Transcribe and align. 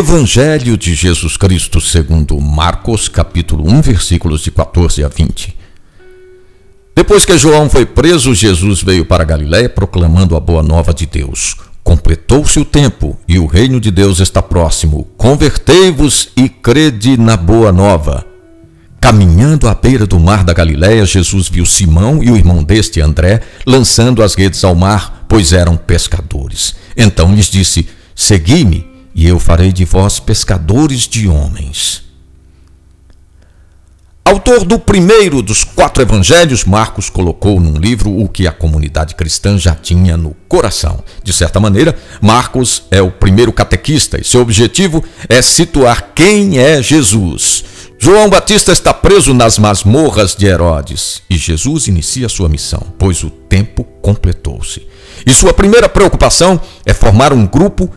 Evangelho 0.00 0.78
de 0.78 0.94
Jesus 0.94 1.36
Cristo 1.36 1.78
segundo 1.78 2.40
Marcos, 2.40 3.06
capítulo 3.06 3.70
1, 3.70 3.82
versículos 3.82 4.40
de 4.40 4.50
14 4.50 5.04
a 5.04 5.08
20. 5.08 5.54
Depois 6.96 7.26
que 7.26 7.36
João 7.36 7.68
foi 7.68 7.84
preso, 7.84 8.34
Jesus 8.34 8.82
veio 8.82 9.04
para 9.04 9.24
Galiléia 9.24 9.68
proclamando 9.68 10.34
a 10.34 10.40
boa 10.40 10.62
nova 10.62 10.94
de 10.94 11.04
Deus. 11.04 11.54
Completou-se 11.84 12.58
o 12.58 12.64
tempo 12.64 13.18
e 13.28 13.38
o 13.38 13.44
reino 13.44 13.78
de 13.78 13.90
Deus 13.90 14.20
está 14.20 14.40
próximo. 14.40 15.06
Convertei-vos 15.18 16.30
e 16.34 16.48
crede 16.48 17.18
na 17.18 17.36
boa 17.36 17.70
nova. 17.70 18.24
Caminhando 19.02 19.68
à 19.68 19.74
beira 19.74 20.06
do 20.06 20.18
mar 20.18 20.44
da 20.44 20.54
Galiléia, 20.54 21.04
Jesus 21.04 21.46
viu 21.50 21.66
Simão 21.66 22.24
e 22.24 22.30
o 22.30 22.38
irmão 22.38 22.64
deste, 22.64 23.02
André, 23.02 23.42
lançando 23.66 24.22
as 24.22 24.34
redes 24.34 24.64
ao 24.64 24.74
mar, 24.74 25.26
pois 25.28 25.52
eram 25.52 25.76
pescadores. 25.76 26.74
Então 26.96 27.34
lhes 27.34 27.50
disse: 27.50 27.86
Segui-me 28.14 28.88
e 29.14 29.26
eu 29.26 29.38
farei 29.38 29.72
de 29.72 29.84
vós 29.84 30.18
pescadores 30.18 31.08
de 31.08 31.28
homens. 31.28 32.10
Autor 34.30 34.64
do 34.64 34.78
primeiro 34.78 35.42
dos 35.42 35.64
quatro 35.64 36.02
evangelhos, 36.02 36.64
Marcos 36.64 37.10
colocou 37.10 37.58
num 37.58 37.76
livro 37.76 38.16
o 38.16 38.28
que 38.28 38.46
a 38.46 38.52
comunidade 38.52 39.16
cristã 39.16 39.58
já 39.58 39.74
tinha 39.74 40.16
no 40.16 40.36
coração. 40.48 41.02
De 41.24 41.32
certa 41.32 41.58
maneira, 41.58 41.98
Marcos 42.20 42.84
é 42.92 43.02
o 43.02 43.10
primeiro 43.10 43.52
catequista 43.52 44.20
e 44.20 44.24
seu 44.24 44.40
objetivo 44.40 45.02
é 45.28 45.42
situar 45.42 46.12
quem 46.14 46.58
é 46.58 46.80
Jesus. 46.80 47.64
João 47.98 48.30
Batista 48.30 48.70
está 48.70 48.94
preso 48.94 49.34
nas 49.34 49.58
masmorras 49.58 50.36
de 50.36 50.46
Herodes 50.46 51.22
e 51.28 51.36
Jesus 51.36 51.88
inicia 51.88 52.28
sua 52.28 52.48
missão, 52.48 52.82
pois 52.98 53.24
o 53.24 53.30
tempo 53.30 53.84
completou-se. 54.00 54.86
E 55.26 55.32
sua 55.32 55.52
primeira 55.52 55.88
preocupação 55.88 56.60
é 56.86 56.94
formar 56.94 57.32
um 57.32 57.46
grupo 57.46 57.90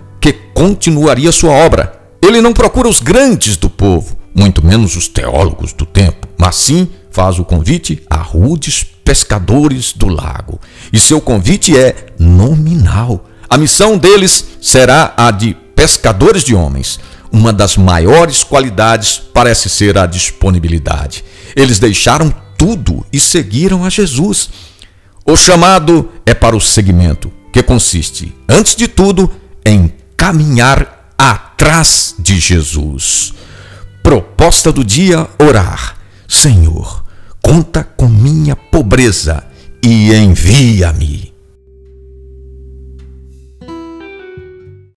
continuaria 0.54 1.32
sua 1.32 1.52
obra. 1.52 2.02
Ele 2.22 2.42
não 2.42 2.54
procura 2.54 2.88
os 2.88 3.00
grandes 3.00 3.58
do 3.58 3.70
povo, 3.70 4.18
muito 4.34 4.66
menos 4.66 4.96
os 4.96 5.08
teólogos 5.08 5.74
do 5.74 5.86
tempo, 5.86 6.28
mas 6.38 6.56
sim 6.56 6.90
faz 7.12 7.38
o 7.38 7.46
convite 7.46 8.02
a 8.10 8.18
rudes 8.18 8.84
pescadores 9.04 9.94
do 9.94 10.08
lago. 10.08 10.60
E 10.92 11.00
seu 11.00 11.20
convite 11.20 11.78
é 11.78 12.08
nominal. 12.18 13.26
A 13.50 13.58
missão 13.58 13.98
deles 13.98 14.46
será 14.62 15.14
a 15.18 15.30
de 15.30 15.56
pescadores 15.76 16.44
de 16.44 16.56
homens. 16.56 17.00
Uma 17.32 17.52
das 17.52 17.78
maiores 17.78 18.44
qualidades 18.44 19.22
parece 19.34 19.70
ser 19.70 19.98
a 19.98 20.06
disponibilidade. 20.06 21.24
Eles 21.56 21.80
deixaram 21.80 22.34
tudo 22.58 23.06
e 23.12 23.20
seguiram 23.20 23.84
a 23.84 23.90
Jesus. 23.90 24.50
O 25.26 25.36
chamado 25.36 26.10
é 26.26 26.34
para 26.34 26.56
o 26.56 26.62
seguimento, 26.62 27.32
que 27.52 27.64
consiste, 27.64 28.34
antes 28.48 28.76
de 28.76 28.88
tudo, 28.88 29.32
em 29.66 29.92
caminhar 30.24 31.14
atrás 31.18 32.16
de 32.18 32.40
Jesus. 32.40 33.34
Proposta 34.02 34.72
do 34.72 34.82
dia: 34.82 35.28
orar. 35.38 35.98
Senhor, 36.26 37.04
conta 37.42 37.84
com 37.84 38.08
minha 38.08 38.56
pobreza 38.56 39.44
e 39.84 40.14
envia-me. 40.14 41.33